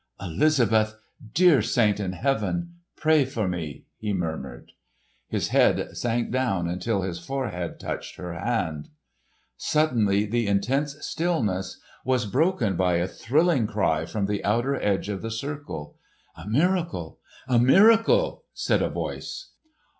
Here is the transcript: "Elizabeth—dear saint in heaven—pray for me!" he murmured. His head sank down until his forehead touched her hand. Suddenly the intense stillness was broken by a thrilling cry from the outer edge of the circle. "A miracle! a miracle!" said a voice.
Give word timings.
"Elizabeth—dear 0.19 1.61
saint 1.61 1.99
in 1.99 2.13
heaven—pray 2.13 3.23
for 3.23 3.47
me!" 3.47 3.85
he 3.99 4.13
murmured. 4.13 4.71
His 5.27 5.49
head 5.49 5.95
sank 5.95 6.31
down 6.31 6.67
until 6.67 7.03
his 7.03 7.19
forehead 7.23 7.79
touched 7.79 8.15
her 8.15 8.33
hand. 8.33 8.89
Suddenly 9.57 10.25
the 10.25 10.47
intense 10.47 10.95
stillness 11.05 11.79
was 12.03 12.25
broken 12.25 12.75
by 12.75 12.95
a 12.95 13.07
thrilling 13.07 13.67
cry 13.67 14.05
from 14.07 14.25
the 14.25 14.43
outer 14.43 14.73
edge 14.81 15.07
of 15.07 15.21
the 15.21 15.29
circle. 15.29 15.95
"A 16.35 16.47
miracle! 16.47 17.19
a 17.47 17.59
miracle!" 17.59 18.45
said 18.55 18.81
a 18.81 18.89
voice. 18.89 19.49